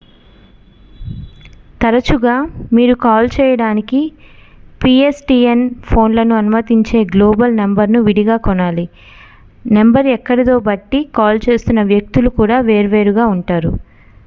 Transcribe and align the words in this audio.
తరచుగా 1.81 2.35
మీరు 2.73 2.95
కాల్ 3.03 3.27
చేయడానికి 3.35 3.99
పిఎస్టిఎన్ 4.81 5.61
ఫోన్లను 5.89 6.33
అనుమతించే 6.35 7.01
గ్లోబల్ 7.11 7.53
నంబరును 7.59 8.01
విడిగా 8.07 8.37
కొనాలి 8.45 8.85
నంబర్ 9.71 10.09
ఎక్కడిదో 10.15 10.55
బట్టి 10.67 11.01
కాల్ 11.17 11.41
చేస్తున్న 11.45 11.83
వ్యక్తులు 11.91 12.31
కూడా 12.39 12.57
వేర్వేరుగా 12.69 13.27
ఉంటారు 13.35 13.73